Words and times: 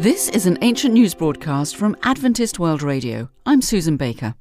This 0.00 0.28
is 0.28 0.46
an 0.46 0.58
ancient 0.62 0.94
news 0.94 1.12
broadcast 1.12 1.74
from 1.76 1.96
Adventist 2.04 2.60
World 2.60 2.84
Radio. 2.84 3.30
I'm 3.44 3.60
Susan 3.60 3.96
Baker. 3.96 4.36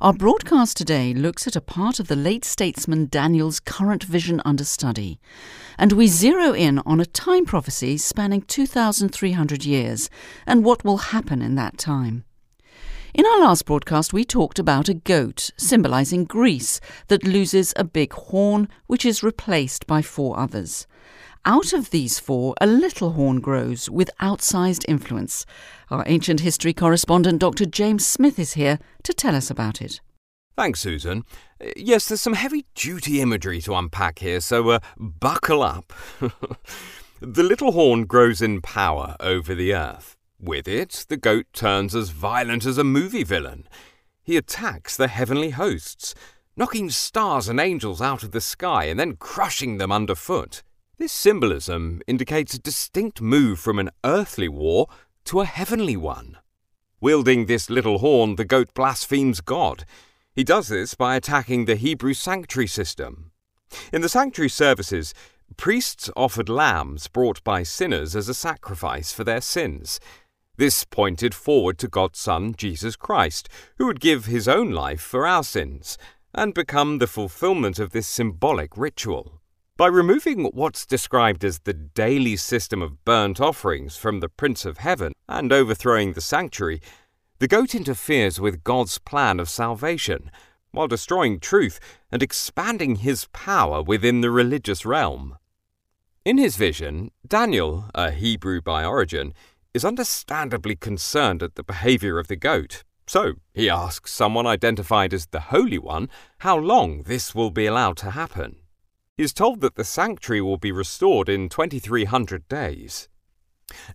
Our 0.00 0.12
broadcast 0.12 0.76
today 0.76 1.12
looks 1.12 1.48
at 1.48 1.56
a 1.56 1.60
part 1.60 1.98
of 1.98 2.06
the 2.06 2.14
late 2.14 2.44
statesman 2.44 3.08
Daniel's 3.10 3.58
current 3.58 4.04
vision 4.04 4.40
under 4.44 4.62
study, 4.62 5.18
and 5.78 5.90
we 5.90 6.06
zero 6.06 6.52
in 6.52 6.78
on 6.86 7.00
a 7.00 7.06
time 7.06 7.44
prophecy 7.44 7.98
spanning 7.98 8.42
2,300 8.42 9.64
years 9.64 10.08
and 10.46 10.64
what 10.64 10.84
will 10.84 10.98
happen 10.98 11.42
in 11.42 11.56
that 11.56 11.76
time. 11.76 12.22
In 13.12 13.26
our 13.26 13.40
last 13.40 13.64
broadcast, 13.64 14.12
we 14.12 14.24
talked 14.24 14.60
about 14.60 14.88
a 14.88 14.94
goat 14.94 15.50
symbolizing 15.56 16.24
Greece 16.24 16.80
that 17.08 17.24
loses 17.24 17.74
a 17.74 17.82
big 17.82 18.12
horn, 18.12 18.68
which 18.86 19.04
is 19.04 19.24
replaced 19.24 19.88
by 19.88 20.02
four 20.02 20.38
others. 20.38 20.86
Out 21.44 21.72
of 21.72 21.90
these 21.90 22.18
four, 22.18 22.54
a 22.60 22.66
little 22.66 23.12
horn 23.12 23.40
grows 23.40 23.88
with 23.88 24.10
outsized 24.20 24.84
influence. 24.88 25.46
Our 25.90 26.04
ancient 26.06 26.40
history 26.40 26.72
correspondent, 26.72 27.40
Dr. 27.40 27.64
James 27.64 28.06
Smith, 28.06 28.38
is 28.38 28.54
here 28.54 28.78
to 29.04 29.12
tell 29.12 29.34
us 29.34 29.50
about 29.50 29.80
it. 29.80 30.00
Thanks, 30.56 30.80
Susan. 30.80 31.24
Yes, 31.76 32.08
there's 32.08 32.20
some 32.20 32.34
heavy 32.34 32.66
duty 32.74 33.20
imagery 33.20 33.60
to 33.62 33.74
unpack 33.74 34.18
here, 34.18 34.40
so 34.40 34.70
uh, 34.70 34.78
buckle 34.96 35.62
up. 35.62 35.92
the 37.20 37.42
little 37.42 37.72
horn 37.72 38.04
grows 38.06 38.42
in 38.42 38.60
power 38.60 39.16
over 39.20 39.54
the 39.54 39.72
earth. 39.74 40.16
With 40.40 40.68
it, 40.68 41.06
the 41.08 41.16
goat 41.16 41.46
turns 41.52 41.94
as 41.94 42.10
violent 42.10 42.66
as 42.66 42.78
a 42.78 42.84
movie 42.84 43.24
villain. 43.24 43.68
He 44.22 44.36
attacks 44.36 44.96
the 44.96 45.08
heavenly 45.08 45.50
hosts, 45.50 46.14
knocking 46.56 46.90
stars 46.90 47.48
and 47.48 47.58
angels 47.58 48.02
out 48.02 48.22
of 48.22 48.32
the 48.32 48.40
sky 48.40 48.84
and 48.84 48.98
then 48.98 49.16
crushing 49.16 49.78
them 49.78 49.90
underfoot. 49.90 50.62
This 50.98 51.12
symbolism 51.12 52.02
indicates 52.08 52.54
a 52.54 52.58
distinct 52.58 53.20
move 53.20 53.60
from 53.60 53.78
an 53.78 53.90
earthly 54.02 54.48
war 54.48 54.88
to 55.26 55.40
a 55.40 55.44
heavenly 55.44 55.96
one. 55.96 56.38
Wielding 57.00 57.46
this 57.46 57.70
little 57.70 57.98
horn, 57.98 58.34
the 58.34 58.44
goat 58.44 58.74
blasphemes 58.74 59.40
God. 59.40 59.84
He 60.34 60.42
does 60.42 60.66
this 60.66 60.96
by 60.96 61.14
attacking 61.14 61.66
the 61.66 61.76
Hebrew 61.76 62.14
sanctuary 62.14 62.66
system. 62.66 63.30
In 63.92 64.02
the 64.02 64.08
sanctuary 64.08 64.48
services, 64.48 65.14
priests 65.56 66.10
offered 66.16 66.48
lambs 66.48 67.06
brought 67.06 67.44
by 67.44 67.62
sinners 67.62 68.16
as 68.16 68.28
a 68.28 68.34
sacrifice 68.34 69.12
for 69.12 69.22
their 69.22 69.40
sins. 69.40 70.00
This 70.56 70.84
pointed 70.84 71.32
forward 71.32 71.78
to 71.78 71.86
God's 71.86 72.18
Son, 72.18 72.56
Jesus 72.56 72.96
Christ, 72.96 73.48
who 73.76 73.86
would 73.86 74.00
give 74.00 74.26
his 74.26 74.48
own 74.48 74.72
life 74.72 75.00
for 75.00 75.28
our 75.28 75.44
sins 75.44 75.96
and 76.34 76.52
become 76.52 76.98
the 76.98 77.06
fulfillment 77.06 77.78
of 77.78 77.92
this 77.92 78.08
symbolic 78.08 78.76
ritual. 78.76 79.37
By 79.78 79.86
removing 79.86 80.46
what's 80.46 80.84
described 80.84 81.44
as 81.44 81.60
the 81.60 81.72
daily 81.72 82.34
system 82.34 82.82
of 82.82 83.04
burnt 83.04 83.40
offerings 83.40 83.96
from 83.96 84.18
the 84.18 84.28
Prince 84.28 84.64
of 84.64 84.78
Heaven 84.78 85.12
and 85.28 85.52
overthrowing 85.52 86.14
the 86.14 86.20
sanctuary, 86.20 86.80
the 87.38 87.46
goat 87.46 87.76
interferes 87.76 88.40
with 88.40 88.64
God's 88.64 88.98
plan 88.98 89.38
of 89.38 89.48
salvation 89.48 90.32
while 90.72 90.88
destroying 90.88 91.38
truth 91.38 91.78
and 92.10 92.24
expanding 92.24 92.96
his 92.96 93.28
power 93.32 93.80
within 93.80 94.20
the 94.20 94.32
religious 94.32 94.84
realm. 94.84 95.38
In 96.24 96.38
his 96.38 96.56
vision, 96.56 97.12
Daniel, 97.24 97.88
a 97.94 98.10
Hebrew 98.10 98.60
by 98.60 98.84
origin, 98.84 99.32
is 99.72 99.84
understandably 99.84 100.74
concerned 100.74 101.40
at 101.40 101.54
the 101.54 101.62
behavior 101.62 102.18
of 102.18 102.26
the 102.26 102.34
goat. 102.34 102.82
So 103.06 103.34
he 103.54 103.70
asks 103.70 104.12
someone 104.12 104.44
identified 104.44 105.14
as 105.14 105.26
the 105.26 105.54
Holy 105.54 105.78
One 105.78 106.10
how 106.38 106.56
long 106.56 107.04
this 107.04 107.32
will 107.32 107.52
be 107.52 107.66
allowed 107.66 107.96
to 107.98 108.10
happen. 108.10 108.56
Is 109.18 109.32
told 109.32 109.60
that 109.62 109.74
the 109.74 109.84
sanctuary 109.84 110.40
will 110.40 110.58
be 110.58 110.70
restored 110.70 111.28
in 111.28 111.48
2300 111.48 112.48
days. 112.48 113.08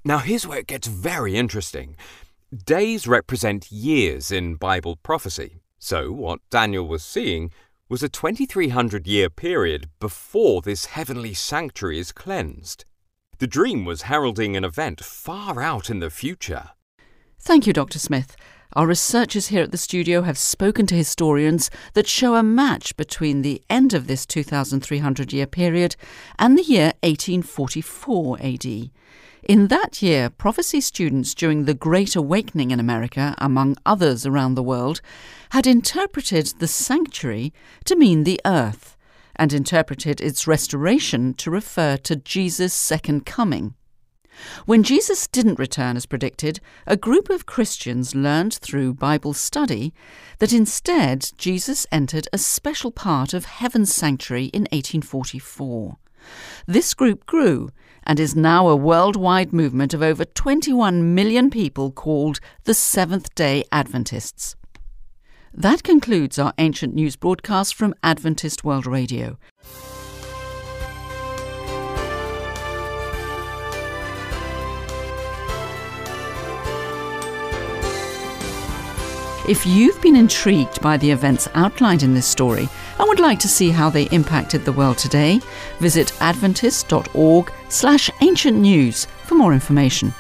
Now, 0.04 0.18
here's 0.18 0.46
where 0.46 0.60
it 0.60 0.68
gets 0.68 0.88
very 0.88 1.38
interesting. 1.38 1.96
Days 2.54 3.08
represent 3.08 3.72
years 3.72 4.32
in 4.32 4.56
Bible 4.56 4.98
prophecy. 4.98 5.62
So, 5.80 6.12
what 6.12 6.42
Daniel 6.50 6.86
was 6.86 7.06
seeing 7.06 7.52
was 7.88 8.04
a 8.04 8.10
2300 8.10 9.08
year 9.08 9.30
period 9.30 9.90
before 10.00 10.62
this 10.62 10.88
heavenly 10.88 11.34
sanctuary 11.34 12.00
is 12.00 12.12
cleansed. 12.12 12.84
The 13.40 13.48
dream 13.48 13.86
was 13.86 14.04
heralding 14.04 14.58
an 14.58 14.66
event 14.66 15.04
far 15.04 15.62
out 15.62 15.90
in 15.90 16.00
the 16.00 16.10
future. 16.10 16.72
Thank 17.40 17.66
you, 17.66 17.74
Dr. 17.74 17.98
Smith. 17.98 18.36
Our 18.76 18.88
researchers 18.88 19.50
here 19.50 19.62
at 19.62 19.72
the 19.72 19.78
studio 19.78 20.24
have 20.24 20.38
spoken 20.38 20.88
to 20.88 20.96
historians 20.96 21.70
that 21.94 22.08
show 22.08 22.34
a 22.34 22.42
match 22.42 22.98
between 22.98 23.44
the 23.44 23.62
end 23.70 23.94
of 23.94 24.08
this 24.08 24.26
2,300 24.26 25.32
year 25.32 25.46
period 25.46 25.96
and 26.40 26.58
the 26.58 26.64
year 26.64 26.94
1844 27.04 28.40
AD. 28.42 28.66
In 29.44 29.68
that 29.68 30.02
year, 30.02 30.32
prophecy 30.32 30.82
students 30.82 31.36
during 31.36 31.66
the 31.66 31.76
Great 31.76 32.16
Awakening 32.16 32.72
in 32.72 32.80
America, 32.80 33.36
among 33.38 33.76
others 33.86 34.26
around 34.26 34.56
the 34.56 34.64
world, 34.64 35.02
had 35.52 35.68
interpreted 35.68 36.48
the 36.58 36.68
sanctuary 36.68 37.54
to 37.86 37.96
mean 37.96 38.24
the 38.24 38.42
earth 38.44 38.98
and 39.36 39.54
interpreted 39.54 40.20
its 40.20 40.48
restoration 40.48 41.36
to 41.36 41.52
refer 41.52 41.96
to 41.98 42.16
Jesus' 42.16 42.74
second 42.74 43.28
coming. 43.28 43.76
When 44.66 44.84
Jesus 44.84 45.28
didn't 45.28 45.60
return 45.60 45.96
as 45.96 46.06
predicted, 46.06 46.60
a 46.88 46.98
group 46.98 47.30
of 47.30 47.46
Christians 47.46 48.16
learned 48.16 48.54
through 48.54 48.96
Bible 48.96 49.34
study 49.34 49.94
that 50.40 50.54
instead 50.54 51.32
Jesus 51.38 51.86
entered 51.92 52.28
a 52.34 52.38
special 52.38 52.92
part 52.92 53.34
of 53.34 53.46
heaven's 53.46 53.94
sanctuary 53.94 54.46
in 54.46 54.64
1844. 54.72 55.98
This 56.68 56.94
group 56.94 57.26
grew 57.26 57.70
and 58.06 58.20
is 58.20 58.36
now 58.36 58.68
a 58.68 58.76
worldwide 58.76 59.54
movement 59.54 59.94
of 59.94 60.02
over 60.02 60.26
21 60.26 61.16
million 61.16 61.50
people 61.50 61.92
called 61.92 62.40
the 62.64 62.74
Seventh 62.74 63.34
day 63.36 63.64
Adventists. 63.72 64.56
That 65.54 65.84
concludes 65.84 66.40
our 66.40 66.54
ancient 66.58 66.96
news 66.96 67.16
broadcast 67.16 67.76
from 67.76 67.94
Adventist 68.04 68.64
World 68.64 68.88
Radio. 68.88 69.38
If 79.46 79.66
you've 79.66 80.02
been 80.02 80.16
intrigued 80.16 80.82
by 80.82 80.96
the 80.96 81.12
events 81.12 81.50
outlined 81.54 82.02
in 82.02 82.14
this 82.14 82.26
story 82.26 82.70
and 82.98 83.10
would 83.10 83.20
like 83.20 83.40
to 83.40 83.50
see 83.50 83.72
how 83.72 83.90
they 83.90 84.04
impacted 84.04 84.64
the 84.64 84.72
world 84.72 84.98
today, 84.98 85.42
visit 85.80 86.14
adventist.org 86.22 87.52
slash 87.68 88.10
ancient 88.22 88.58
news 88.58 89.06
for 89.26 89.36
more 89.36 89.54
information. 89.54 90.14